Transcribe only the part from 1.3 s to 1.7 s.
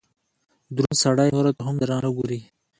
نورو ته